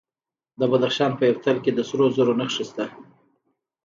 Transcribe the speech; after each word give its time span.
د 0.59 0.61
بدخشان 0.71 1.11
په 1.17 1.23
یفتل 1.31 1.57
کې 1.63 1.71
د 1.73 1.79
سرو 1.89 2.05
زرو 2.15 2.33
نښې 2.39 2.63
شته. 2.69 2.85